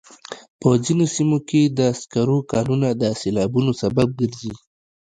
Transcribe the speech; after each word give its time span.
په 0.59 0.69
ځینو 0.83 1.05
سیمو 1.15 1.37
کې 1.49 1.61
د 1.65 1.79
سکرو 1.99 2.37
کانونه 2.51 2.87
د 3.01 3.03
سیلابونو 3.21 3.71
سبب 3.81 4.07
ګرځي. 4.19 4.53